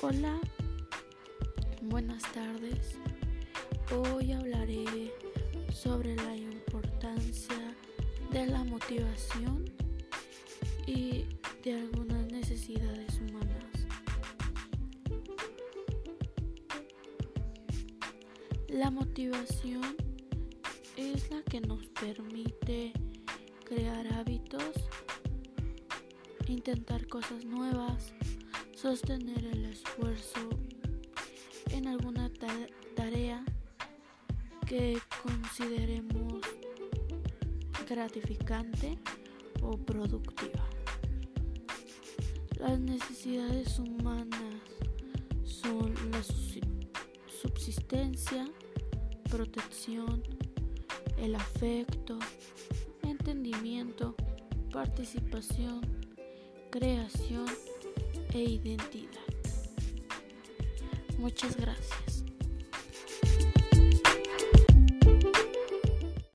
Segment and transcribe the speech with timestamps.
[0.00, 0.38] Hola,
[1.82, 2.94] buenas tardes.
[3.90, 5.12] Hoy hablaré
[5.72, 7.74] sobre la importancia
[8.30, 9.64] de la motivación
[10.86, 11.24] y
[11.64, 13.64] de algunas necesidades humanas.
[18.68, 19.96] La motivación
[20.96, 22.92] es la que nos permite
[23.64, 24.74] crear hábitos,
[26.46, 28.12] intentar cosas nuevas,
[28.80, 30.48] sostener el esfuerzo
[31.72, 32.30] en alguna
[32.94, 33.44] tarea
[34.68, 36.42] que consideremos
[37.88, 38.96] gratificante
[39.62, 40.64] o productiva.
[42.60, 44.62] Las necesidades humanas
[45.42, 46.22] son la
[47.42, 48.48] subsistencia,
[49.28, 50.22] protección,
[51.16, 52.16] el afecto,
[53.02, 54.14] entendimiento,
[54.70, 55.80] participación,
[56.70, 57.46] creación
[58.34, 59.20] e identidad.
[61.18, 62.17] Muchas gracias.